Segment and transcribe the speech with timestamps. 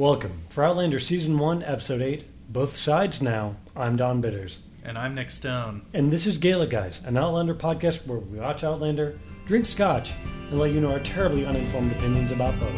[0.00, 0.44] Welcome.
[0.48, 4.56] For Outlander Season 1, Episode 8, Both Sides Now, I'm Don Bitters.
[4.82, 5.82] And I'm Nick Stone.
[5.92, 10.14] And this is Gaelic Guys, an Outlander podcast where we watch Outlander, drink scotch,
[10.48, 12.72] and let you know our terribly uninformed opinions about both.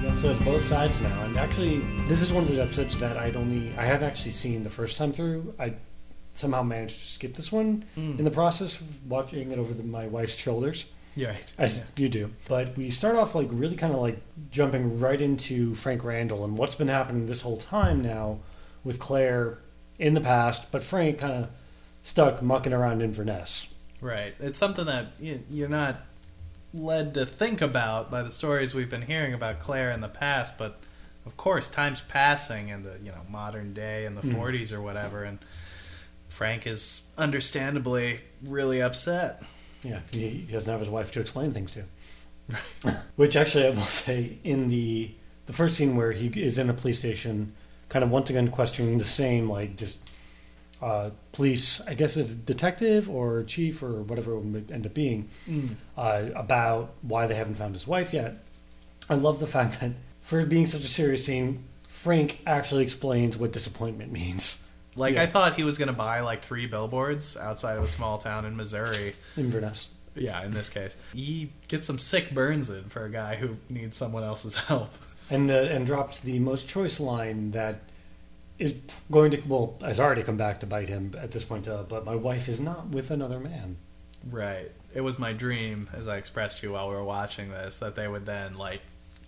[0.00, 3.36] The episode's both sides now, and actually, this is one of those episodes that I'd
[3.36, 5.52] only I hadn't actually seen the first time through.
[5.58, 5.74] I
[6.34, 8.18] somehow managed to skip this one Mm.
[8.18, 10.86] in the process of watching it over the, my wife's shoulders.
[11.14, 11.52] Yeah, right.
[11.58, 12.30] As you do.
[12.48, 14.18] But we start off like really kind of like
[14.50, 18.38] jumping right into Frank Randall and what's been happening this whole time now
[18.82, 19.58] with Claire
[19.98, 21.50] in the past, but Frank kind of
[22.02, 23.66] stuck mucking around Inverness.
[24.00, 24.34] Right.
[24.40, 26.00] It's something that you're not
[26.74, 30.56] led to think about by the stories we've been hearing about Claire in the past,
[30.56, 30.80] but
[31.26, 34.34] of course, time's passing in the you know modern day in the Mhm.
[34.34, 35.38] 40s or whatever, and
[36.32, 39.42] Frank is understandably really upset.
[39.82, 42.94] Yeah, he, he doesn't have his wife to explain things to.
[43.16, 45.10] Which actually, I will say, in the
[45.46, 47.52] the first scene where he is in a police station,
[47.88, 50.12] kind of once again questioning the same, like just
[50.80, 55.28] uh, police, I guess a detective or chief or whatever it would end up being,
[55.96, 58.44] uh, about why they haven't found his wife yet.
[59.10, 63.52] I love the fact that for being such a serious scene, Frank actually explains what
[63.52, 64.61] disappointment means.
[64.94, 65.22] Like Yeah.
[65.22, 68.44] I thought he was going to buy like three billboards outside of a small town
[68.44, 69.14] in Missouri.
[69.36, 69.86] Inverness.
[70.14, 73.96] Yeah, in this case, he gets some sick burns in for a guy who needs
[73.96, 74.92] someone else's help.
[75.30, 77.80] and uh, and drops the most choice line that
[78.58, 78.74] is
[79.10, 81.66] going to well has already come back to bite him at this point.
[81.66, 83.76] Uh, but my wife is not with another man.
[84.30, 84.70] Right.
[84.94, 87.94] It was my dream, as I expressed to you while we were watching this, that
[87.94, 88.82] they would then like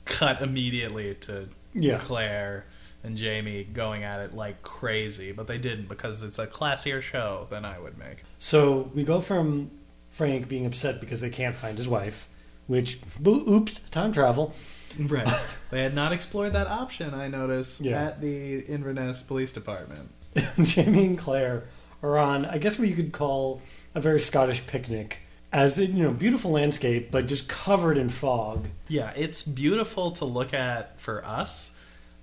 [0.05, 1.97] cut immediately to Yeah.
[1.97, 2.67] Claire
[3.05, 7.47] and Jamie going at it like crazy, but they didn't because it's a classier show
[7.51, 8.25] than I would make.
[8.41, 9.71] So we go from
[10.11, 12.29] Frank being upset because they can't find his wife,
[12.67, 14.55] which boo, oops, time travel.
[14.99, 15.29] Right.
[15.71, 18.07] they had not explored that option, I noticed, Yeah.
[18.07, 20.11] at the Inverness Police Department.
[20.63, 21.65] Jamie and Claire
[22.03, 23.61] are on, I guess what you could call
[23.95, 25.19] a very Scottish picnic,
[25.53, 28.67] as you know, beautiful landscape, but just covered in fog.
[28.89, 31.71] Yeah, it's beautiful to look at for us.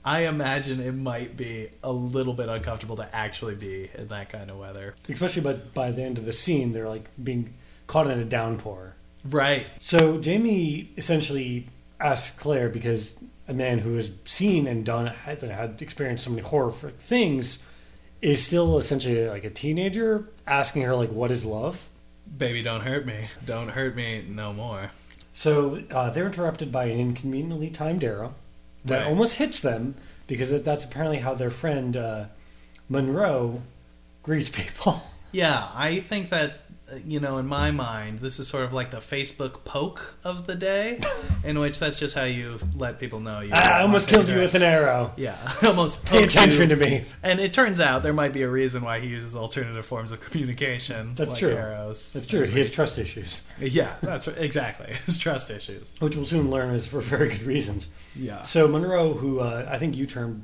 [0.03, 4.49] I imagine it might be a little bit uncomfortable to actually be in that kind
[4.49, 4.95] of weather.
[5.07, 7.53] Especially by, by the end of the scene, they're like being
[7.87, 8.95] caught in a downpour.
[9.23, 9.67] Right.
[9.79, 11.67] So Jamie essentially
[11.99, 16.41] asks Claire because a man who has seen and done had, had experienced so many
[16.41, 17.59] horrific things
[18.21, 21.87] is still essentially like a teenager asking her like what is love.
[22.37, 23.25] Baby, don't hurt me.
[23.45, 24.91] Don't hurt me no more.
[25.33, 28.35] So uh, they're interrupted by an inconveniently timed arrow
[28.85, 29.07] that Right.
[29.07, 29.95] almost hits them
[30.27, 32.25] because that's apparently how their friend uh,
[32.89, 33.61] Munro
[34.23, 35.01] greets people.
[35.33, 36.59] Yeah, I think that,
[37.05, 40.55] you know, in my mind, this is sort of like the Facebook poke of the
[40.55, 40.99] day,
[41.43, 43.51] in which that's just how you let people know you.
[43.53, 45.13] I almost killed you with an arrow.
[45.17, 46.75] Yeah, almost Pay attention you.
[46.75, 47.03] to me.
[47.23, 50.19] And it turns out there might be a reason why he uses alternative forms of
[50.21, 51.13] communication.
[51.15, 51.51] That's like true.
[51.51, 52.13] Arrows.
[52.13, 52.43] That's true.
[52.45, 54.37] He has trust issues, Yeah, that's right.
[54.37, 54.93] exactly.
[55.05, 55.95] His trust issues.
[55.99, 57.87] which we'll soon learn is for very good reasons.
[58.15, 58.43] Yeah.
[58.43, 60.43] So Munro, who uh, I think you termed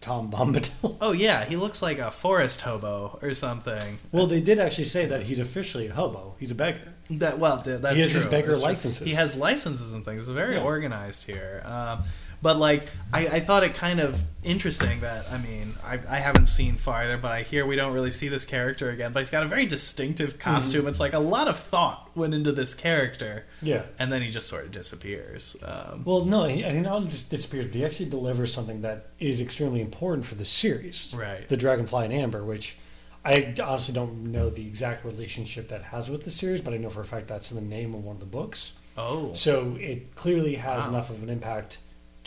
[0.00, 0.96] Tom Bombadil.
[1.00, 3.98] Oh yeah, he looks like a forest hobo or something.
[4.12, 6.34] well, they did actually say that he's officially a hobo.
[6.38, 6.80] He's a beggar.
[7.10, 8.68] That well, th- that's He has his beggar That's true.
[8.68, 9.06] licenses.
[9.06, 10.20] He has licenses and things.
[10.20, 10.62] It's very Yeah.
[10.62, 11.62] organized here.
[11.64, 12.02] Um,
[12.42, 16.46] but like, I, I thought it kind of interesting that I mean, I, I haven't
[16.46, 19.12] seen farther, but I hear we don't really see this character again.
[19.12, 20.80] But he's got a very distinctive costume.
[20.82, 20.88] Mm-hmm.
[20.90, 23.82] It's like a lot of thought went into this character, Yeah.
[23.98, 25.56] and then he just sort of disappears.
[25.62, 29.40] Um, Well, no, he, he not just disappears, but he actually delivers something that is
[29.40, 31.14] extremely important for the series.
[31.16, 31.46] Right.
[31.48, 32.76] The Dragonfly in Amber, which
[33.24, 36.88] I honestly don't know the exact relationship that has with the series, but I know
[36.90, 38.72] for a fact that's the name of one of the books.
[38.96, 40.90] oh, So it clearly has Wow.
[40.90, 41.78] enough of an impact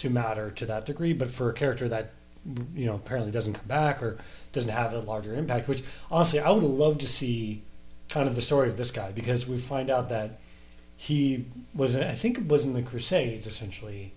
[0.02, 1.14] to matter to that degree.
[1.14, 2.12] But for a character that
[2.76, 4.18] you know apparently doesn't come back or
[4.52, 7.64] doesn't have a larger impact, which honestly I would loved to see
[8.10, 10.40] kind of the story of this guy because we find out that
[10.98, 14.14] he was I think it was in the Crusades essentially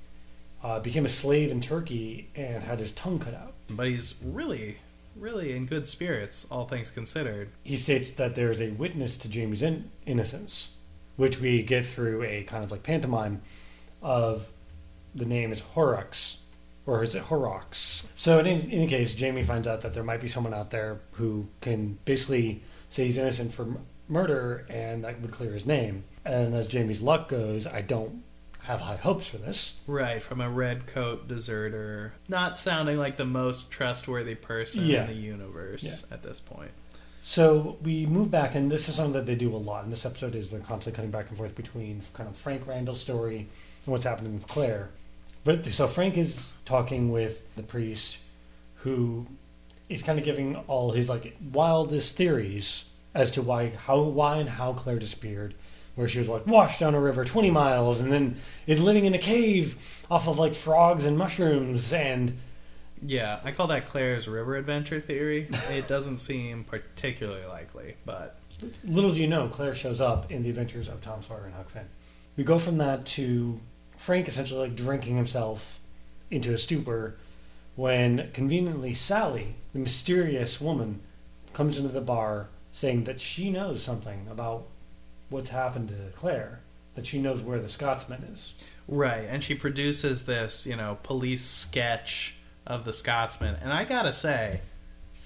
[0.62, 3.52] uh, became a slave in Turkey and had his tongue cut out.
[3.68, 4.78] but he's really,
[5.14, 7.50] really in good spirits, all things considered.
[7.62, 10.70] He states that there is a witness to Jamie's in- innocence,
[11.16, 13.42] which we get through a kind of like pantomime
[14.00, 14.48] of
[15.14, 16.38] the name is Horrocks,
[16.86, 18.04] or is it Horrocks?
[18.16, 21.00] So in, in any case, Jamie finds out that there might be someone out there
[21.12, 23.78] who can basically say he's innocent for m-
[24.08, 26.04] murder, and that would clear his name.
[26.24, 28.22] And as Jamie's luck goes, I don't
[28.60, 29.78] have high hopes for this.
[29.86, 35.02] Right, from a red coat deserter, not sounding like the most trustworthy person Yeah.
[35.02, 35.96] in the universe Yeah.
[36.10, 36.70] at this point.
[37.22, 40.04] So we move back, and this is something that they do a lot in this
[40.04, 40.34] episode.
[40.34, 44.04] Is they're constantly cutting back and forth between kind of Frank Randall's story and what's
[44.04, 44.90] happening with Claire.
[45.44, 48.18] But so Frank is talking with the priest,
[48.76, 49.26] who
[49.88, 54.48] is kind of giving all his like wildest theories as to why, how, why, and
[54.48, 55.54] how Claire disappeared.
[55.94, 58.34] Where she was like washed down a river twenty miles, and then
[58.66, 62.32] is living in a cave off of like frogs and mushrooms, and
[63.00, 65.48] Yeah, I call that Claire's river adventure theory.
[65.70, 68.40] It doesn't seem particularly likely, but
[68.84, 71.68] Little do you know, Claire shows up in the adventures of Tom Sawyer and Huck
[71.68, 71.86] Finn.
[72.36, 73.60] We go from that to
[74.04, 75.80] Frank essentially like drinking himself
[76.30, 77.16] into a stupor
[77.74, 81.00] when conveniently Sally, the mysterious woman,
[81.54, 84.66] comes into the bar saying that she knows something about
[85.30, 86.60] what's happened to Claire,
[86.96, 88.52] that she knows where the Scotsman is.
[88.86, 89.26] right.
[89.26, 92.34] And she produces this, you know, police sketch
[92.66, 94.60] of the Scotsman, and I gotta say,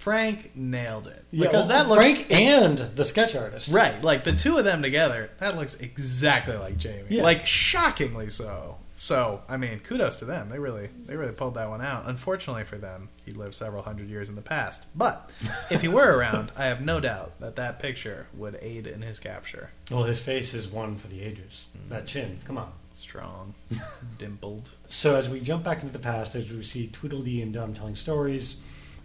[0.08, 3.70] Frank nailed it because well, that looks Frank and the sketch artist.
[3.70, 4.02] right.
[4.02, 7.04] Like the two of them together, that looks exactly like Jamie.
[7.10, 7.22] Yeah.
[7.22, 8.78] Like shockingly so.
[8.96, 10.48] So I mean, kudos to them.
[10.48, 12.08] They really, they really pulled that one out.
[12.08, 14.86] Unfortunately for them, he lived several hundred years in the past.
[14.94, 15.30] But
[15.70, 19.20] if he were around, I have no doubt that that picture would aid in his
[19.20, 19.68] capture.
[19.90, 21.66] Well, his face is one for the ages.
[21.76, 21.90] Mm-hmm.
[21.90, 22.72] That chin, come on.
[22.94, 23.52] Strong,
[24.18, 24.70] dimpled.
[24.88, 27.94] So as we jump back into the past, as we see Tweedledee and Dum telling
[27.94, 28.56] stories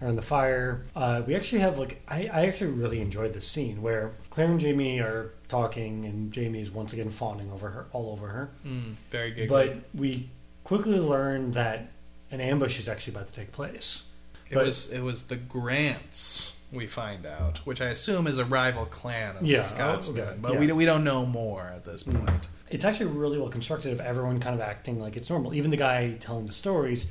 [0.04, 3.82] around the fire, uh, we actually have like I, I actually really enjoyed this scene
[3.82, 8.12] where Claire and Jamie are talking, and Jamie is once again fawning over her, all
[8.12, 8.50] over her.
[8.66, 9.48] Mm, very good.
[9.50, 10.30] But we
[10.64, 11.90] quickly learn that
[12.32, 14.04] an ambush is actually about to take place.
[14.50, 18.46] It But- was it was the Grants we find out, which I assume is a
[18.46, 20.60] rival clan of Yeah, the Scotsmen, okay, but yeah.
[20.60, 22.26] we we don't know more at this Mm.
[22.26, 22.48] point.
[22.70, 25.54] It's actually really well constructed of everyone kind of acting like it's normal.
[25.54, 27.06] Even the guy telling the stories,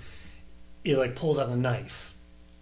[0.83, 2.12] he like pulls out a knife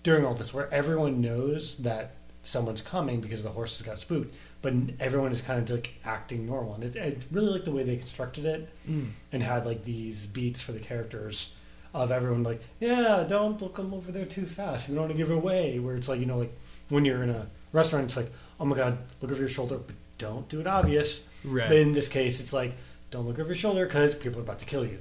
[0.03, 2.13] during all this, where everyone knows that
[2.43, 6.75] someone's coming because the horses got spooked, but everyone is kind of like acting normal.
[6.75, 9.09] And it's, I really like the way they constructed it mm.
[9.33, 11.53] and had like these beats for the characters
[11.93, 14.89] of everyone like, yeah, don't look them over there too fast.
[14.89, 15.79] We don't want to give it away.
[15.79, 16.57] Where it's like you know like
[16.89, 19.97] when you're in a restaurant, it's like, oh my god, look over your shoulder, but
[20.19, 21.29] don't do it obvious.
[21.45, 21.69] Right.
[21.69, 22.73] But in this case, it's like,
[23.11, 24.99] don't look over your shoulder because people are about to kill you.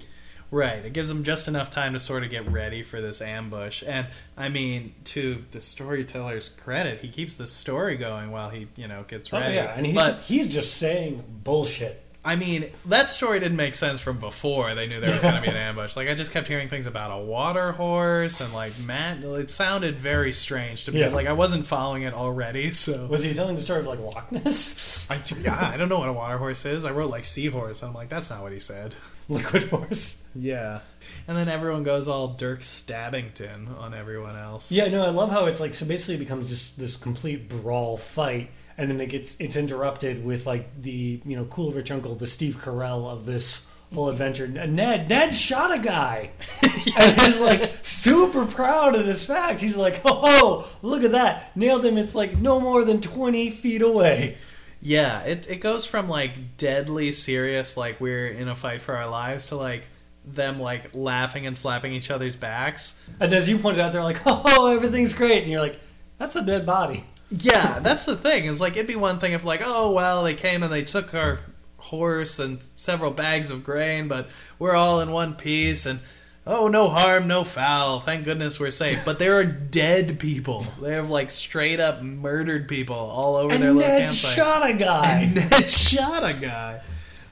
[0.51, 0.83] Right.
[0.83, 3.83] It gives them just enough time to sort of get ready for this ambush.
[3.85, 8.87] And I mean, to the storyteller's credit, he keeps the story going while he, you
[8.87, 9.57] know, gets oh, ready.
[9.57, 12.03] Oh, yeah, and he's but he's just saying bullshit.
[12.23, 15.41] I mean, that story didn't make sense from before they knew there was going to
[15.41, 15.95] be an ambush.
[15.95, 19.23] Like I just kept hearing things about a water horse and like Matt.
[19.23, 20.99] It sounded very strange to me.
[20.99, 21.09] Yeah.
[21.09, 22.71] Like I wasn't following it already.
[22.79, 25.99] So Was he telling the story of like Loch Ness, I, yeah, I don't know
[25.99, 26.85] what a water horse is.
[26.85, 27.83] I wrote like seahorse.
[27.83, 28.95] I'm like, that's not what he said.
[29.33, 30.17] liquid horse?
[30.33, 30.79] Yeah.
[31.27, 34.71] And then everyone goes all Dirk Stabbington on everyone else.
[34.71, 37.95] Yeah, no, I love how it's like so basically it becomes just this complete brawl
[37.95, 42.15] fight, and then it gets it's interrupted with like the you know cool rich uncle,
[42.15, 44.47] the Steve Carell of this whole adventure.
[44.47, 46.31] Ned, Ned shot a guy,
[46.63, 49.61] and he's like super proud of this fact.
[49.61, 51.99] He's like, oh, look at that, nailed him.
[51.99, 54.37] It's like no more than twenty feet away.
[54.81, 59.09] Yeah, it it goes from like deadly serious, like we're in a fight for our
[59.09, 59.83] lives, to like
[60.25, 62.99] them like laughing and slapping each other's backs.
[63.19, 65.79] And as you pointed out, they're like, oh, everything's great, and you're like,
[66.17, 67.05] that's a dead body.
[67.29, 68.45] Yeah, that's the thing.
[68.45, 71.13] Is like it'd be one thing if like, oh well, they came and they took
[71.13, 71.39] our
[71.77, 75.99] horse and several bags of grain, but we're all in one piece and
[76.47, 77.99] oh no harm, no foul.
[77.99, 79.01] Thank goodness we're safe.
[79.05, 80.65] But there are dead people.
[80.81, 84.35] They have like straight up murdered people all over their And little Ned campsite.
[84.35, 85.19] shot a guy.
[85.21, 86.81] And Ned shot a guy,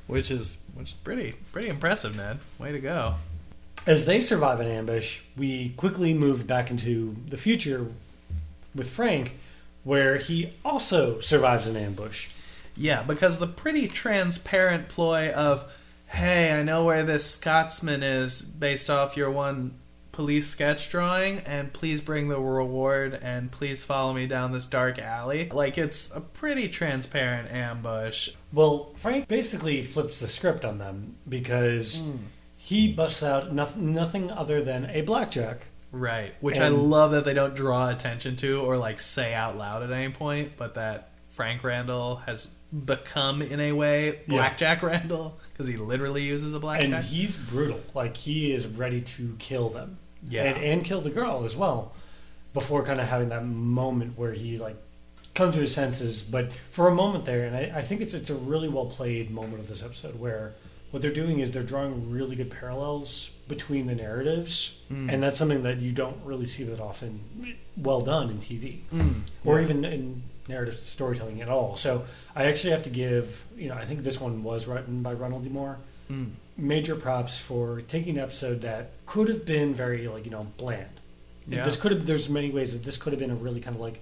[0.08, 2.40] which is which is pretty pretty impressive, Ned.
[2.60, 3.16] Way to go.
[3.86, 7.88] As they survive an ambush, we quickly move back into the future
[8.76, 9.38] with Frank,
[9.84, 12.30] where he also survives an ambush.
[12.76, 15.74] Yeah, because the pretty transparent ploy of,
[16.08, 19.76] hey, I know where this Scotsman is based off your one
[20.18, 24.98] police sketch drawing, and please bring the reward, and please follow me down this dark
[24.98, 25.48] alley.
[25.50, 28.30] Like, it's a pretty transparent ambush.
[28.52, 32.16] Well, Frank basically flips the script on them because hmm.
[32.56, 35.68] he busts out nothing, nothing other than a blackjack.
[35.92, 36.34] Right.
[36.42, 39.92] Which I love that they don't draw attention to or, like, say out loud at
[39.92, 42.48] any point, but that Frank Randall has
[42.86, 46.92] become, in a way, Blackjack Randall, because he literally uses a blackjack.
[46.92, 47.80] And he's brutal.
[47.94, 49.98] Like, he is ready to kill them.
[50.28, 50.44] Yeah.
[50.44, 51.94] And, and kill the girl as well.
[52.54, 54.76] Before kind of having that moment where he, like,
[55.36, 56.22] comes to his senses.
[56.24, 59.30] But for a moment there, and I, I think it's, it's a really well played
[59.32, 60.54] moment of this episode where
[60.92, 64.76] what they're doing is they're drawing really good parallels between the narratives.
[64.92, 65.14] Mm.
[65.14, 67.22] And that's something that you don't really see that often
[67.78, 68.80] well done in TV.
[68.94, 69.22] Mm.
[69.46, 69.66] or Yeah.
[69.66, 71.78] even in narrative storytelling at all.
[71.78, 75.14] So I actually have to give, you know, I think this one was written by
[75.14, 75.50] Ronald D.
[75.50, 75.78] Moore.
[76.12, 76.32] Mm.
[76.58, 80.90] Major props for taking an episode that could have been very like you know bland.
[81.48, 81.64] Yeah.
[81.64, 82.06] This could have.
[82.06, 84.02] There's many ways that this could have been a really kind of like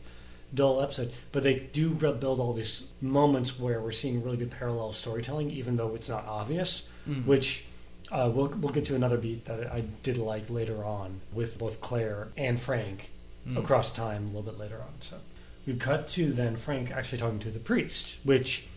[0.54, 4.94] dull episode, but they do build all these moments where we're seeing really good parallel
[4.94, 6.88] storytelling, even though it's not obvious.
[7.10, 7.26] Mm.
[7.26, 7.66] Which
[8.12, 11.82] uh, we'll we'll get to another beat that I did like later on with both
[11.82, 13.10] Claire and Frank
[13.48, 13.58] Mm.
[13.58, 14.90] across time a little bit later on.
[15.02, 15.18] So
[15.66, 18.68] we cut to then Frank actually talking to the priest, which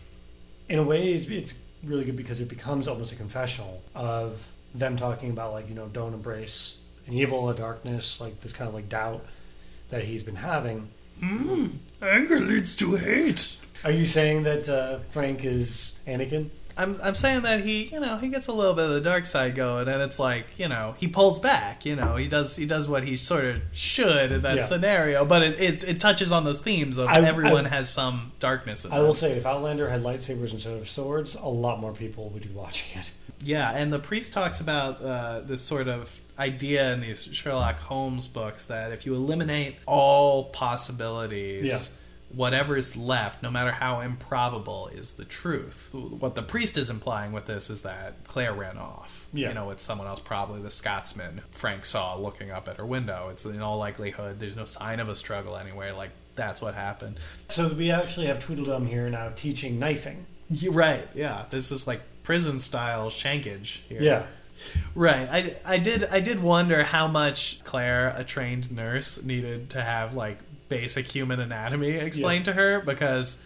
[0.67, 1.53] in a way is it's
[1.83, 4.43] really good because it becomes almost a confessional of
[4.73, 6.77] them talking about like you know don't embrace
[7.07, 9.25] an evil, a darkness, like this kind of like doubt
[9.89, 10.89] that he's been having.
[11.21, 11.71] Mm.
[12.01, 13.57] Anger leads to hate.
[13.83, 16.49] Are you saying that uh, Frank is Anakin?
[16.77, 19.25] I'm I'm saying that he you know he gets a little bit of the dark
[19.25, 21.85] side going, and it's like you know he pulls back.
[21.85, 24.65] You know he does he does what he sort of should in that Yeah.
[24.65, 28.31] scenario, but it, it it touches on those themes of I- everyone I- has some
[28.39, 28.85] darkness.
[28.85, 29.07] In I them.
[29.07, 32.49] will say, if Outlander had lightsabers instead of swords, a lot more people would be
[32.49, 33.11] watching it.
[33.41, 38.27] Yeah, and the priest talks about uh, this sort of idea in these Sherlock Holmes
[38.27, 41.79] books that if you eliminate all possibilities, Yeah.
[42.33, 45.89] Whatever is left, no matter how improbable, is the truth.
[45.93, 49.27] What the priest is implying with this is that Claire ran off.
[49.33, 49.49] Yeah.
[49.49, 53.29] You know, with someone else, probably the Scotsman Frank saw looking up at her window.
[53.31, 55.93] It's in all likelihood, there's no sign of a struggle anywhere.
[55.93, 57.17] Like, that's what happened.
[57.49, 60.25] So we actually have Tweedledum here now teaching knifing.
[60.49, 61.45] You're right, yeah.
[61.49, 64.01] This is like prison style shankage here.
[64.01, 64.25] Yeah.
[64.95, 65.29] Right.
[65.29, 70.15] I, I did I did wonder how much Claire, a trained nurse, needed to have
[70.15, 70.37] like
[70.69, 73.37] basic human anatomy explained to her because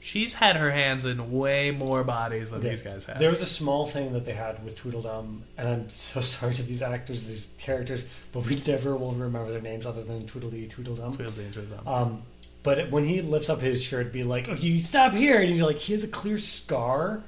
[0.00, 2.70] she's had her hands in way more bodies than Okay.
[2.70, 3.18] these guys have.
[3.18, 6.62] There was a small thing that they had with Tweedledum, and I'm so sorry to
[6.62, 11.12] these actors, these characters, but we never will remember their names other than Tweedledee, Tweedledum.
[11.14, 11.86] Tweedledee, Tweedledum.
[11.88, 12.22] Um,
[12.64, 15.66] but when he lifts up his shirt, be like, "Oh, you stop here!" and you're
[15.66, 17.24] like, he has a clear scar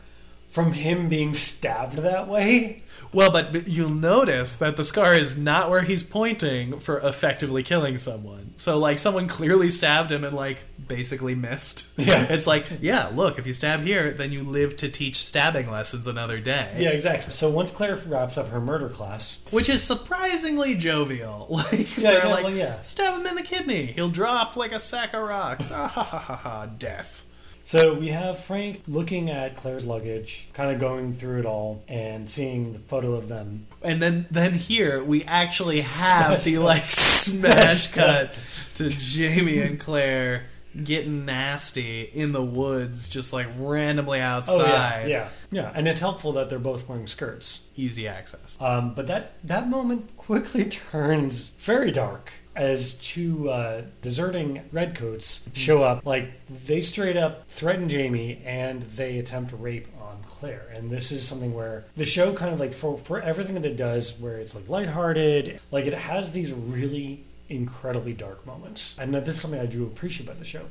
[0.49, 2.83] from him being stabbed that way.
[3.14, 7.97] Well, but you'll notice that the scar is not where he's pointing for effectively killing
[7.97, 8.52] someone.
[8.56, 11.88] So, like, someone clearly stabbed him and, like, basically missed.
[11.97, 12.26] Yeah.
[12.35, 16.06] It's like, yeah, look, if you stab here, then you live to teach stabbing lessons
[16.06, 16.75] another day.
[16.78, 17.30] Yeah, exactly.
[17.33, 21.47] So once Claire wraps up her murder class, Which is surprisingly jovial.
[21.54, 22.80] Like, Yeah, they're yeah, like, well, yeah.
[22.80, 23.87] stab him in the kidney.
[23.87, 25.71] He'll drop like a sack of rocks.
[25.75, 27.23] Ah, ha, ha, ha, ha, death.
[27.64, 32.28] So we have Frank looking at Claire's luggage, kind of going through it all and
[32.28, 33.66] seeing the photo of them.
[33.83, 36.62] And then, then here we actually have Smash the cut.
[36.62, 38.38] like smash cut
[38.75, 40.44] to Jamie and Claire
[40.83, 44.61] getting nasty in the woods, just like randomly outside.
[44.61, 45.73] Oh yeah, yeah, yeah.
[45.75, 47.68] And it's helpful that they're both wearing skirts.
[47.76, 48.59] Easy access.
[48.61, 55.82] Um, but that that moment quickly turns very dark as two uh, deserting redcoats show
[55.82, 56.04] up.
[56.06, 56.30] Like
[56.66, 60.66] they straight up threaten Jamie and they attempt rape on Claire.
[60.75, 63.76] And this is something where the show kind of like for for everything that it
[63.76, 68.94] does, where it's like lighthearted, like it has these really incredibly dark moments.
[68.99, 70.64] And that this is something I do appreciate about the show,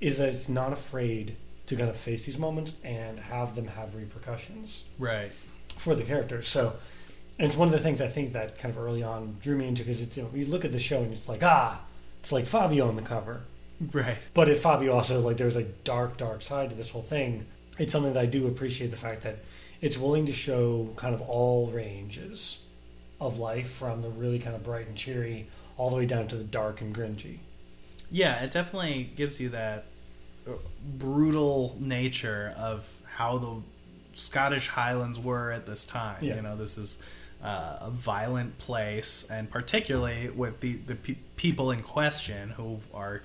[0.00, 3.94] is that it's not afraid to kind of face these moments and have them have
[3.94, 5.32] repercussions Right.
[5.76, 6.46] for the characters.
[6.46, 6.74] So,
[7.38, 9.68] and it's one of the things I think that kind of early on drew me
[9.68, 11.80] into because it's you know you look at the show and it's like ah,
[12.20, 13.42] it's like Fabio on the cover,
[13.92, 14.18] Right.
[14.34, 17.46] but if Fabio also like there's a dark dark side to this whole thing.
[17.78, 19.36] It's something that I do appreciate the fact that
[19.82, 22.58] it's willing to show kind of all ranges
[23.20, 26.36] of life from the really kind of bright and cheery all the way down to
[26.36, 27.38] the dark and grungy.
[28.10, 29.84] Yeah, it definitely gives you that
[30.48, 30.52] uh,
[30.96, 33.62] brutal nature of how the
[34.14, 36.16] Scottish Highlands were at this time.
[36.22, 36.36] Yeah.
[36.36, 36.98] You know, this is
[37.42, 43.22] uh, a violent place, and particularly with the the pe- people in question who are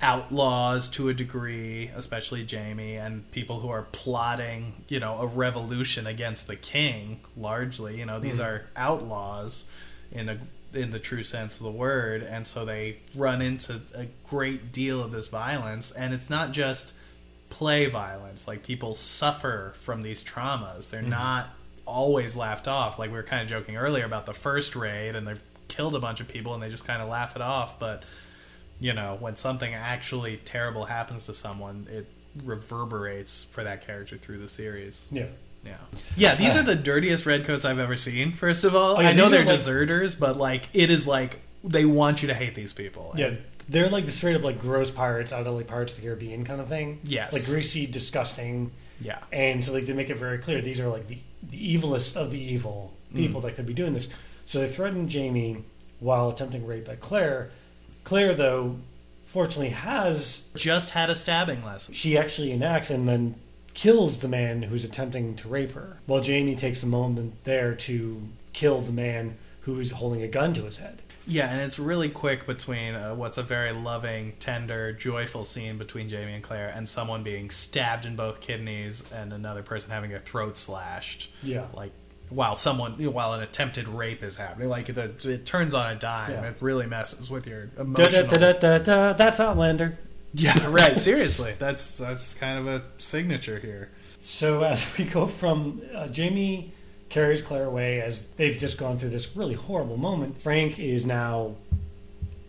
[0.00, 6.06] outlaws to a degree, especially Jamie, and people who are plotting, you know, a revolution
[6.06, 7.20] against the king.
[7.36, 8.44] Largely, you know, these Mhm.
[8.44, 9.64] are outlaws
[10.12, 10.38] in a
[10.72, 15.00] in the true sense of the word, and so they run into a great deal
[15.00, 16.92] of this violence, and it's not just
[17.48, 18.48] play violence.
[18.48, 20.90] Like people suffer from these traumas.
[20.90, 21.10] They're Mhm.
[21.10, 21.50] not
[21.86, 22.98] always laughed off.
[22.98, 25.98] Like we were kind of joking earlier about the first raid, and they've killed a
[26.00, 27.78] bunch of people, and they just kind of laugh it off.
[27.78, 28.04] But
[28.80, 32.06] you know, when something actually terrible happens to someone, it
[32.44, 35.06] reverberates for that character through the series.
[35.10, 35.26] Yeah.
[35.64, 35.76] Yeah,
[36.16, 36.34] yeah.
[36.34, 38.32] These Uh, are the dirtiest redcoats I've ever seen.
[38.32, 41.40] First of all, Oh, yeah, I know they're like- deserters, but like it is like
[41.62, 43.14] they want you to hate these people.
[43.16, 43.30] Yeah,
[43.70, 46.44] they're like the straight up like gross pirates out of like Pirates of the Caribbean
[46.44, 47.00] kind of thing.
[47.04, 47.32] Yes.
[47.32, 51.06] like greasy, disgusting, yeah, and so like they make it very clear these are like
[51.08, 51.16] the
[51.50, 53.44] the evilest of the evil people Mm.
[53.44, 54.08] that could be doing this.
[54.46, 55.58] So they threaten Jamie
[56.00, 57.50] while attempting rape by Claire.
[58.04, 58.76] Claire, though,
[59.24, 61.94] fortunately has Just had a stabbing lesson.
[61.94, 63.36] she actually enacts and then
[63.72, 65.98] kills the man who's attempting to rape her.
[66.06, 68.22] While Jamie takes the moment there to
[68.52, 71.00] kill the man who's holding a gun to his head.
[71.26, 76.08] Yeah, and it's really quick between uh, what's a very loving, tender, joyful scene between
[76.08, 80.20] Jamie and Claire and someone being stabbed in both kidneys and another person having their
[80.20, 81.30] throat slashed.
[81.42, 81.66] Yeah.
[81.72, 81.92] Like
[82.28, 86.32] while someone while an attempted rape is happening, like the, it turns on a dime.
[86.32, 86.48] Yeah.
[86.48, 88.26] It really messes with your emotional.
[88.26, 89.98] da, da, da, that's Outlander.
[90.34, 90.98] Yeah, right.
[90.98, 93.90] Seriously, that's that's kind of a signature here.
[94.20, 96.72] So as we go from uh, Jamie
[97.08, 101.54] carries Claire away as they've just gone through this really horrible moment, Frank is now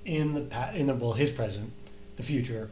[0.05, 1.71] in the pa- in the well his present,
[2.17, 2.69] the future,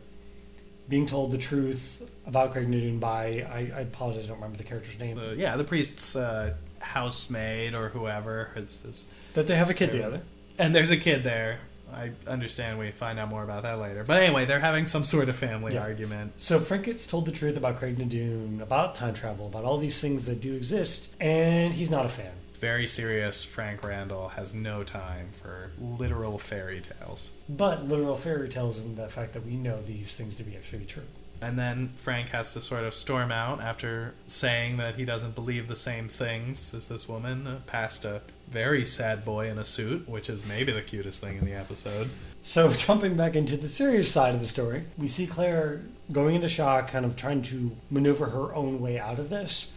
[0.89, 4.57] being told the truth about Craigh na Dun by I, I apologize I don't remember
[4.57, 9.69] the character's name The, yeah, the priest's uh, housemaid or whoever is that they have
[9.69, 10.21] a kid So- together.
[10.59, 11.59] and there's a kid there.
[11.91, 14.03] I understand we find out more about that later.
[14.03, 15.81] But anyway, they're having some sort of family Yeah.
[15.81, 16.33] argument.
[16.37, 19.77] So Frank gets told the truth about Craigh na Dun, about time travel, about all
[19.77, 22.31] these things that do exist, and he's not a fan.
[22.59, 27.29] Very serious Frank Randall has no time for literal fairy tales.
[27.49, 30.85] But literal fairy tales and the fact that we know these things to be actually
[30.85, 31.03] true.
[31.43, 35.67] And then Frank has to sort of storm out after saying that he doesn't believe
[35.67, 40.07] the same things as this woman, uh, past a very sad boy in a suit,
[40.07, 42.09] which is maybe the cutest thing in the episode.
[42.43, 45.81] So jumping back into the serious side of the story, we see Claire
[46.11, 49.71] going into shock, kind of trying to maneuver her own way out of this,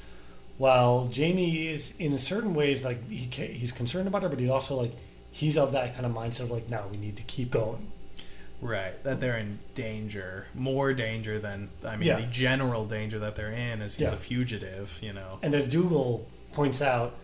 [0.59, 4.49] while Jamie is in a certain ways like he he's concerned about her, but he
[4.49, 4.93] also like
[5.31, 7.91] he's of that kind of mindset of like, no, we need to keep going.
[8.61, 12.17] Right, that they're in danger, more danger than I mean Yeah.
[12.21, 14.15] the general danger that they're in is he's Yeah.
[14.15, 15.39] a fugitive, you know.
[15.43, 17.15] And as Dougal points out,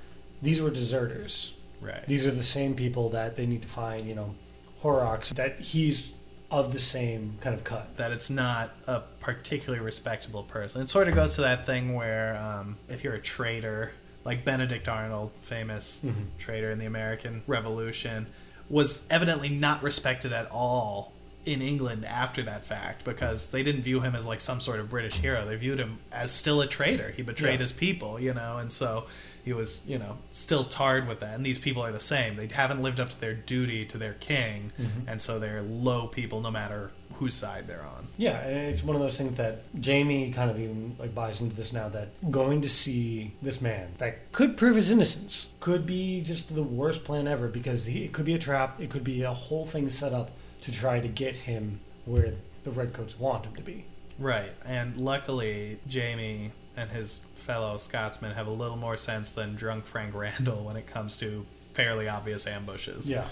[0.42, 1.52] these were deserters.
[1.80, 2.06] Right.
[2.06, 4.34] These are the same people that they need to find, you know,
[4.80, 6.12] Horrocks, that he's
[6.50, 7.96] of the same kind of cut.
[7.96, 10.82] that it's not a particularly respectable person.
[10.82, 13.92] It sort of goes to that thing where um, if you're a traitor,
[14.24, 16.26] like Benedict Arnold, famous Mhm.
[16.38, 18.26] traitor in the American Revolution,
[18.68, 21.12] was evidently not respected at all
[21.44, 24.88] in England after that fact because they didn't view him as like some sort of
[24.88, 25.44] British hero.
[25.44, 27.10] They viewed him as still a traitor.
[27.10, 27.64] He betrayed Yeah.
[27.64, 29.06] his people, you know, and so
[29.44, 31.34] he was, you know, still tarred with that.
[31.34, 32.36] And these people are the same.
[32.36, 34.86] They haven't lived up to their duty to their king, Mhm.
[35.08, 38.06] and so they're low people no matter whose side they're on.
[38.16, 41.54] Yeah, and it's one of those things that Jamie kind of even like buys into
[41.56, 46.20] this now that going to see this man that could prove his innocence could be
[46.20, 49.22] just the worst plan ever because he, it could be a trap, it could be
[49.22, 50.30] a whole thing set up
[50.62, 52.32] to try to get him where
[52.64, 53.84] the redcoats want him to be.
[54.18, 59.84] Right, and luckily Jamie and his fellow Scotsmen have a little more sense than drunk
[59.84, 61.44] Frank Randall when it comes to
[61.74, 63.10] fairly obvious ambushes.
[63.10, 63.24] Yeah.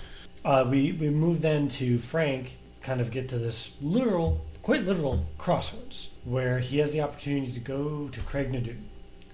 [0.45, 5.27] Uh, we we move then to Frank, kind of get to this literal, quite literal
[5.39, 8.77] crossroads where he has the opportunity to go to Craigh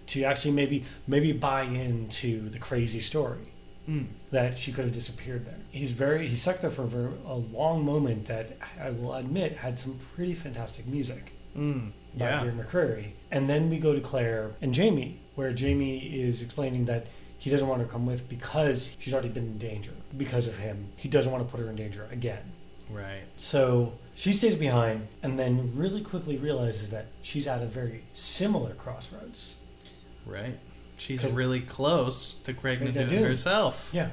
[0.06, 3.52] to actually maybe maybe buy into the crazy story
[3.88, 4.06] Mm.
[4.32, 5.58] that she could have disappeared there.
[5.70, 6.82] He's very he's stuck there for
[7.26, 11.92] a, long moment that I will admit had some pretty fantastic music Mm.
[12.18, 12.42] by Yeah.
[12.44, 13.10] Bear McCreary.
[13.30, 17.06] And then we go to Claire and Jamie, where Jamie is explaining that
[17.38, 20.56] he doesn't want her to come with because she's already been in danger because of
[20.58, 20.88] him.
[20.96, 22.42] He doesn't want to put her in danger again.
[22.90, 23.22] Right.
[23.38, 28.74] So she stays behind and then really quickly realizes that she's at a very similar
[28.74, 29.56] crossroads.
[30.24, 30.58] Right.
[30.98, 33.22] She's really close to Craigh na Dun Nadoon.
[33.22, 33.90] herself.
[33.92, 34.10] Yeah.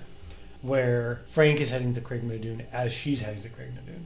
[0.62, 4.06] Where Frank is heading to Craigh na Dun as she's heading to Craigh na Dun.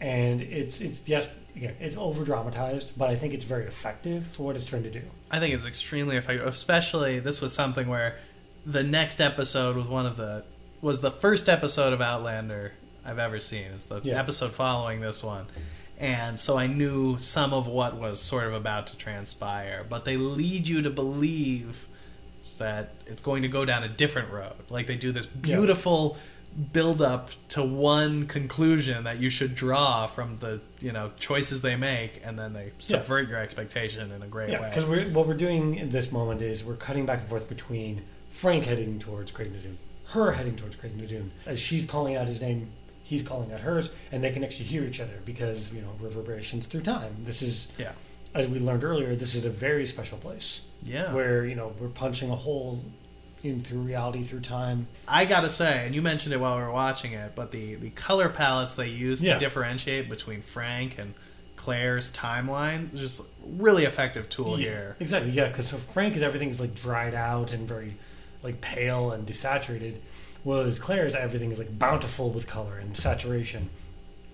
[0.00, 4.42] And it's it's yes again, it's over dramatized, but I think it's very effective for
[4.44, 5.02] what it's trying to do.
[5.30, 6.46] I think it's extremely effective.
[6.46, 8.16] Especially this was something where
[8.66, 10.44] the next episode was one of the
[10.80, 12.72] was the first episode of Outlander
[13.04, 13.66] I've ever seen.
[13.74, 14.18] It's the Yeah.
[14.18, 15.46] episode following this one.
[16.02, 20.16] And so I knew some of what was sort of about to transpire, but they
[20.16, 21.86] lead you to believe
[22.58, 24.52] that it's going to go down a different road.
[24.68, 25.40] Like they do this Yeah.
[25.40, 26.18] beautiful
[26.72, 31.76] build up to one conclusion that you should draw from the, you know, choices they
[31.76, 34.68] make and then they subvert your expectation in a great Yeah, way.
[34.68, 38.02] because we're, what we're doing in this moment is we're cutting back and forth between
[38.28, 41.30] Frank heading towards Craigh na Dun, her heading towards Craigh na Dun.
[41.46, 42.68] As she's calling out his name,
[43.12, 46.66] he's calling out hers, and they can actually hear each other because, you know, reverberations
[46.66, 47.14] through time.
[47.24, 47.92] This is, Yeah.
[48.34, 51.12] as we learned earlier, this is a very special place Yeah.
[51.12, 52.82] where, you know, we're punching a hole
[53.44, 54.86] in through reality, through time.
[55.06, 57.90] I gotta say, and you mentioned it while we were watching it, but the, the
[57.90, 59.34] color palettes they use Yeah.
[59.34, 61.12] to differentiate between Frank and
[61.56, 64.96] Claire's timeline just a really effective tool Yeah, here.
[65.00, 67.94] Exactly, yeah, because for Frank is everything's like dried out and very
[68.42, 69.96] like pale and desaturated,
[70.44, 73.70] whereas Claire's everything is like bountiful with color and saturation.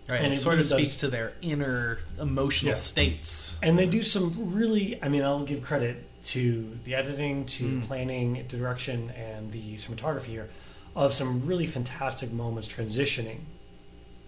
[0.08, 0.22] Right.
[0.22, 2.76] And it sort really of does- speaks to their inner emotional Yeah.
[2.78, 3.56] states.
[3.62, 7.86] And they do some really, I mean, I'll give credit to the editing, to Mm.
[7.86, 10.48] planning, direction, and the cinematography here
[10.96, 13.40] of some really fantastic moments transitioning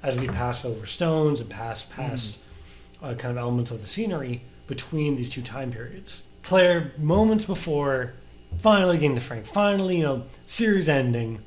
[0.03, 2.39] as we pass over stones and pass past
[3.03, 6.23] uh, kind of elements of the scenery between these two time periods.
[6.43, 8.13] Claire, moments before
[8.59, 11.41] finally getting to Frank, finally, you know, series ending,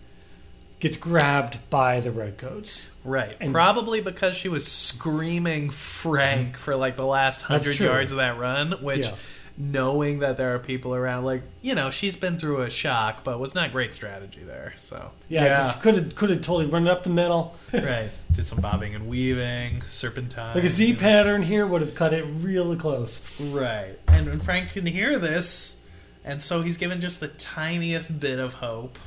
[0.84, 2.89] gets grabbed by the redcoats.
[3.06, 3.38] Right.
[3.39, 6.58] And- Probably because she was screaming Frank mm-hmm.
[6.58, 7.88] for like the last hundred true.
[7.88, 9.15] yards of that run, which Yeah.
[9.58, 13.39] knowing that there are people around, like, you know, she's been through a shock, but
[13.39, 14.74] was not great strategy there.
[14.76, 17.58] So Yeah, could have could have totally run it up the middle.
[17.74, 18.10] right.
[18.34, 20.54] Did some bobbing and weaving, serpentine.
[20.54, 21.00] Like a Z you know.
[21.00, 23.22] pattern here would have cut it really close.
[23.39, 23.96] Right.
[24.10, 25.80] And when Frank can hear this,
[26.26, 29.00] and so he's given just the tiniest bit of hope.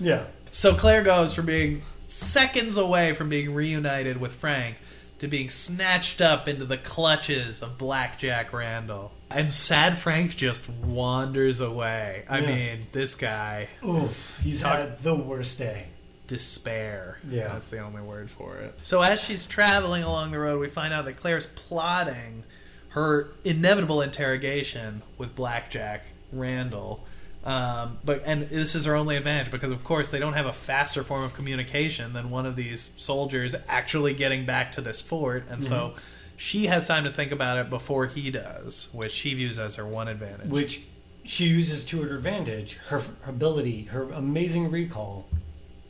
[0.00, 0.24] Yeah.
[0.50, 4.76] So Claire goes from being seconds away from being reunited with Frank
[5.20, 9.12] to being snatched up into the clutches of Blackjack Randall.
[9.30, 12.24] And sad Frank just wanders away.
[12.28, 12.46] I Yeah.
[12.46, 15.84] mean, this guy, Oof, he's Talk- had the worst day.
[16.26, 17.18] despair.
[17.28, 17.48] Yeah.
[17.48, 18.78] That's the only word for it.
[18.84, 22.44] So as she's traveling along the road, we find out that Claire's plotting
[22.90, 27.04] her inevitable interrogation with Blackjack Randall.
[27.42, 30.52] Um, but and this is her only advantage because of course they don't have a
[30.52, 35.44] faster form of communication than one of these soldiers actually getting back to this fort,
[35.48, 35.94] and so
[36.36, 39.86] she has time to think about it before he does, which she views as her
[39.86, 40.48] one advantage.
[40.50, 40.82] Which
[41.24, 45.26] she uses to her advantage, her, her ability, her amazing recall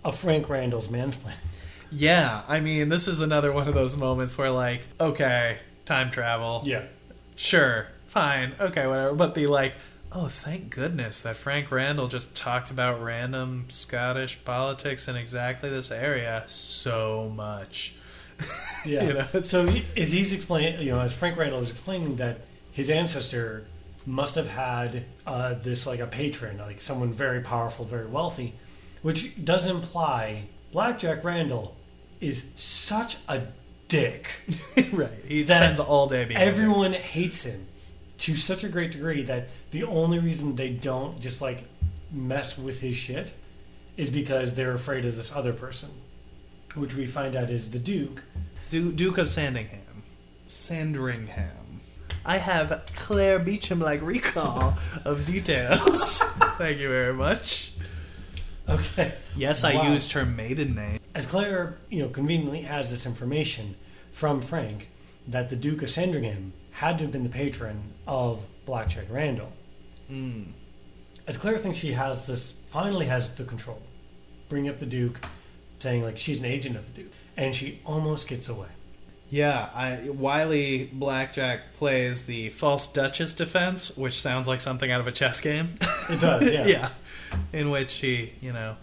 [0.04, 1.34] of Frank Randall's mansplaining.
[1.90, 6.62] yeah, I mean this is another one of those moments where like, okay, time travel,
[6.64, 6.84] Yeah.
[7.34, 9.14] sure, fine, okay, whatever.
[9.14, 9.72] But the like,
[10.12, 15.90] oh, thank goodness that Frank Randall just talked about random Scottish politics in exactly this
[15.90, 17.94] area so much.
[18.87, 19.05] Yeah.
[19.05, 19.42] You know?
[19.42, 22.38] So he, as he's explaining, you know, as Frank Randall is explaining that
[22.73, 23.66] his ancestor
[24.07, 28.55] must have had uh, this like a patron, like someone very powerful, very wealthy,
[29.03, 31.77] which does imply Blackjack Randall
[32.23, 33.42] is such a
[33.88, 34.31] dick.
[34.92, 35.11] right.
[35.29, 37.66] He spends all day being Everyone hates him
[38.20, 41.64] to such a great degree that the only reason they don't just like
[42.12, 43.33] mess with his shit
[43.96, 45.88] is because they're afraid of this other person,
[46.74, 48.22] which we find out is the Duke.
[48.70, 49.80] Du- Duke of Sandringham.
[50.46, 51.80] Sandringham.
[52.24, 56.18] I have Claire Beauchamp like recall of details.
[56.59, 57.72] Thank you very much.
[58.68, 59.12] Okay.
[59.37, 59.92] Yes, I Wow.
[59.92, 61.00] used her maiden name.
[61.14, 63.74] As Claire, you know, conveniently has this information
[64.12, 64.88] from Frank
[65.26, 69.53] that the Duke of Sandringham had to have been the patron of Blackjack Randall.
[70.11, 70.47] Mm.
[71.27, 73.83] As Claire thinks she has this, finally has the control,
[74.49, 75.21] bring up the Duke,
[75.79, 78.69] saying like she's an agent of the Duke, and she almost gets away.
[79.29, 85.07] Yeah, I, Wiley Blackjack plays the false Duchess defense, which sounds like something out of
[85.07, 85.75] a chess game.
[86.09, 86.66] It does, yeah.
[86.66, 86.88] yeah.
[87.53, 88.77] In which he, you know,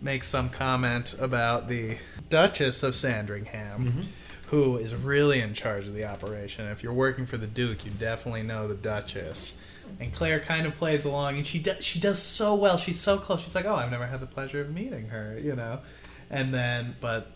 [0.00, 1.98] makes some comment about the
[2.30, 4.00] Duchess of Sandringham, Mm-hmm.
[4.52, 6.66] Who is really in charge of the operation.
[6.66, 9.58] If you're working for the Duke, you definitely know the Duchess.
[9.98, 12.76] And Claire kind of plays along, and she do, she does so well.
[12.76, 13.40] She's so close.
[13.42, 15.80] She's like, "Oh, I've never had the pleasure of meeting her," you know.
[16.30, 17.32] And then, but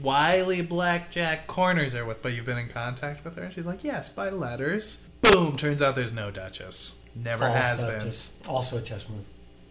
[0.00, 3.82] Wiley Blackjack corners her with, "But you've been in contact with her?" And she's like,
[3.82, 5.56] "Yes, by letters." Boom!
[5.56, 6.94] Turns out there's no Duchess.
[7.16, 8.30] Never False has been Duchess.
[8.46, 9.24] Also a chess move.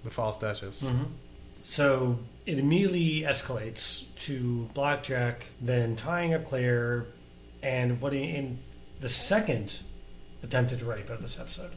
[0.04, 0.84] the false Duchess.
[0.84, 1.04] Mm-hmm.
[1.68, 7.08] So it immediately escalates to Blackjack then tying up Claire,
[7.62, 8.60] and what in
[9.02, 9.80] the second
[10.42, 11.72] attempted rape of this episode.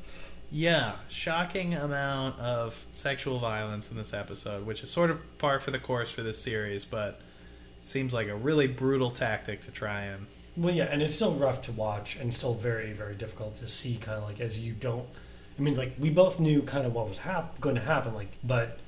[0.53, 5.73] Yeah, shocking amount of sexual violence in this episode, which is sort of par for
[5.73, 7.21] the course for this series, but
[7.83, 10.27] seems like a really brutal tactic to try and.
[10.57, 13.97] Well, yeah, and it's still rough to watch, and still very, very difficult to see.
[13.97, 15.09] Kind of like as you don't.
[15.59, 18.31] I mean, like we both knew kind of what was hap- going to happen, like,
[18.45, 18.79] but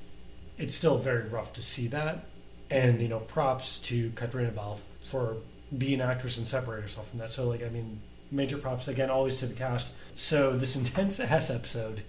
[0.57, 2.25] it's still very rough to see that.
[2.69, 5.37] And you know, props to Caitriona Balfe for
[5.77, 7.31] being an actress and separate herself from that.
[7.31, 7.99] So, like, I mean,
[8.31, 9.87] major props again, always to the cast.
[10.15, 12.03] So this intense ass episode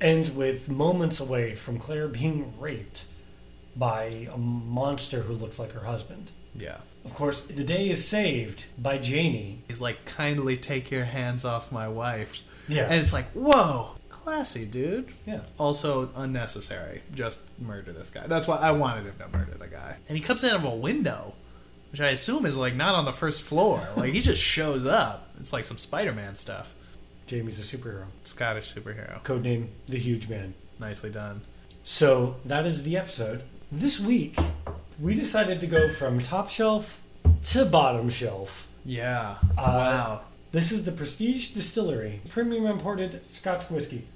[0.00, 3.04] ends with moments away from Claire being raped
[3.76, 6.30] by a monster who looks like her husband.
[6.54, 6.78] Yeah.
[7.04, 9.62] Of course, the day is saved by Jamie.
[9.68, 12.42] He's like, kindly take your hands off my wife.
[12.66, 12.84] Yeah.
[12.84, 13.92] And it's like, whoa,
[14.28, 15.08] classy, dude.
[15.26, 15.40] yeah.
[15.58, 17.00] Also unnecessary.
[17.14, 18.26] Just murder this guy.
[18.26, 19.96] That's why I wanted him to murder the guy.
[20.08, 21.34] And he comes out of a window,
[21.90, 23.80] which I assume is like not on the first floor.
[23.96, 25.30] like he just shows up.
[25.40, 26.74] It's like some Spider Man stuff.
[27.26, 28.04] Jamie's a superhero.
[28.24, 29.22] Scottish superhero.
[29.22, 30.54] Codename The Huge Man.
[30.78, 31.40] Nicely done.
[31.84, 33.42] So that is the episode.
[33.72, 34.36] This week,
[35.00, 37.02] we decided to go from top shelf
[37.46, 38.68] to bottom shelf.
[38.84, 39.36] Yeah.
[39.52, 40.20] Uh, wow.
[40.52, 44.06] This is the Prestige Distillery premium imported Scotch whiskey.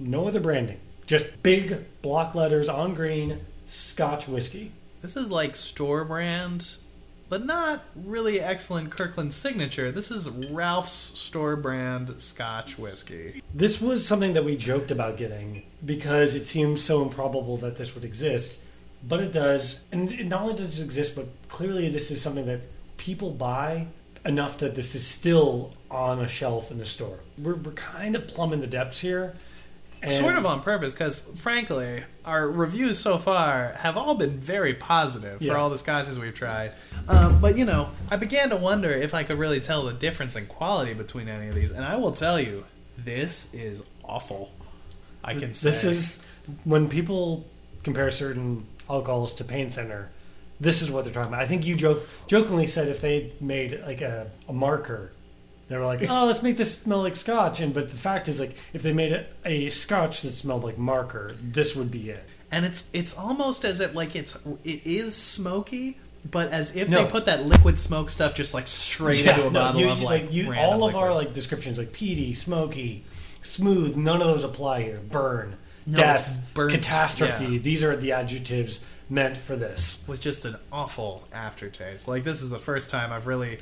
[0.00, 0.80] No other branding.
[1.06, 4.72] Just big block letters on green Scotch whiskey.
[5.02, 6.76] This is like store brand,
[7.28, 9.92] but not really excellent Kirkland signature.
[9.92, 13.42] This is Ralph's store brand Scotch whiskey.
[13.54, 17.94] This was something that we joked about getting because it seems so improbable that this
[17.94, 18.58] would exist,
[19.06, 19.84] but it does.
[19.92, 22.60] And not only does it exist, but clearly this is something that
[22.96, 23.86] people buy
[24.24, 27.18] enough that this is still on a shelf in the store.
[27.36, 29.34] We're, we're kind of plumbing the depths here.
[30.02, 34.72] And sort of on purpose, because frankly, our reviews so far have all been very
[34.74, 35.52] positive Yeah.
[35.52, 36.72] for all the scotches we've tried.
[37.08, 40.36] Um, but you know, I began to wonder if I could really tell the difference
[40.36, 42.64] in quality between any of these, and I will tell you,
[42.96, 44.52] this is awful.
[45.22, 46.20] I can say This is
[46.64, 47.46] when people
[47.82, 50.08] compare certain alcohols to paint thinner.
[50.60, 51.42] This is what they're talking about.
[51.42, 55.12] I think you joke, jokingly said if they made like a, a marker,
[55.70, 58.38] they were like, "Oh, let's make this smell like Scotch." And but the fact is,
[58.38, 62.22] like, if they made a, a Scotch that smelled like marker, this would be it.
[62.52, 65.96] and it's it's almost as if like it's it is smoky,
[66.30, 67.04] but as if No.
[67.04, 69.98] they put that liquid smoke stuff just like straight into a no, bottle you- of
[70.00, 73.04] you- like, you, random all of our like descriptions, like peaty, smoky,
[73.42, 73.96] smooth.
[73.96, 75.00] None of those apply here.
[75.08, 75.56] Burn,
[75.86, 77.44] No, death, burnt, catastrophe.
[77.54, 77.58] yeah.
[77.60, 80.02] These are the adjectives meant for this.
[80.06, 82.06] was just an awful aftertaste.
[82.08, 83.58] Like this is the first time I've really,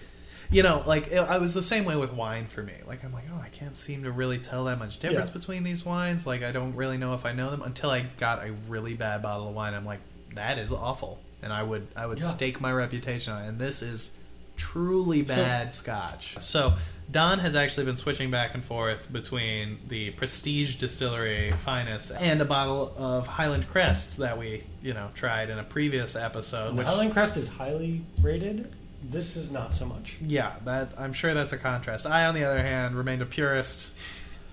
[0.50, 2.72] you know, like it- I was the same way with wine for me.
[2.87, 5.38] Like I'm like, oh, I can't seem to really tell that much difference Yeah.
[5.38, 6.26] between these wines.
[6.26, 9.22] Like I don't really know if I know them until I got a really bad
[9.22, 9.74] bottle of wine.
[9.74, 10.00] I'm like,
[10.34, 12.28] that is awful, and I would I would Yeah.
[12.28, 13.48] stake my reputation on it.
[13.48, 14.11] And this is
[14.56, 16.34] truly So- bad scotch.
[16.38, 16.74] So
[17.11, 22.44] Don has actually been switching back and forth between the Prestige Distillery Finest and a
[22.44, 26.74] bottle of Highland Crest that we, you know, tried in a previous episode.
[26.76, 28.70] Which, Highland Crest is highly rated.
[29.02, 30.18] This is not so much.
[30.20, 32.06] yeah, that I'm sure that's a contrast.
[32.06, 33.92] I, on the other hand, remained a purist.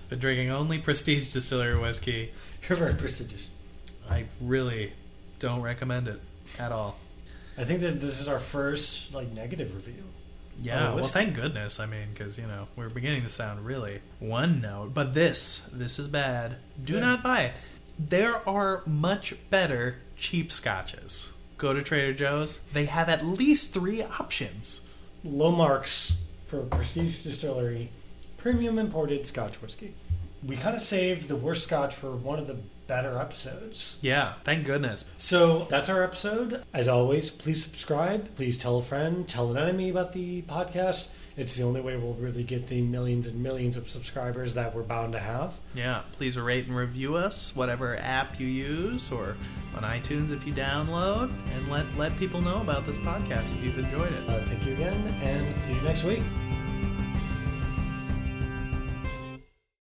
[0.08, 2.32] Been drinking only Prestige Distillery whiskey.
[2.68, 3.50] You're very prestigious.
[4.08, 4.92] I really
[5.40, 6.20] don't recommend it
[6.60, 6.96] at all.
[7.58, 10.04] I think that this is our first like negative review.
[10.62, 11.80] Yeah, well, thank goodness.
[11.80, 14.94] I mean, because you know we're beginning to sound really one note.
[14.94, 16.56] But this, this is bad.
[16.82, 17.00] Do Yeah.
[17.00, 17.54] not buy it.
[17.98, 21.32] There are much better cheap scotches.
[21.58, 22.58] Go to Trader Joe's.
[22.72, 24.82] They have at least three options.
[25.24, 27.90] Low marks for Prestige Distillery,
[28.36, 29.94] premium imported Scotch whiskey.
[30.46, 33.96] We kind of saved the worst Scotch for one of the better episodes.
[34.00, 35.04] Yeah, thank goodness.
[35.18, 36.62] So that's our episode.
[36.72, 38.34] As always, please subscribe.
[38.36, 41.08] Please tell a friend, tell an enemy about the podcast.
[41.36, 44.82] It's the only way we'll really get the millions and millions of subscribers that we're
[44.82, 45.54] bound to have.
[45.74, 49.36] Yeah, please rate and review us, whatever app you use, or
[49.76, 53.78] on iTunes if you download, and let let people know about this podcast if you've
[53.78, 54.28] enjoyed it.
[54.28, 56.22] Uh, thank you again, and see you next week.